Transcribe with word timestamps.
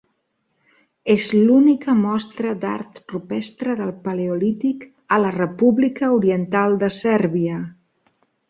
És 1.15 1.25
l'única 1.33 1.93
mostra 1.99 2.55
d'art 2.63 2.97
rupestre 3.15 3.77
del 3.83 3.93
Paleolític 4.07 4.89
a 5.19 5.23
la 5.27 5.35
República 5.39 6.13
Oriental 6.19 6.83
de 6.87 6.91
Sèrbia. 7.01 7.61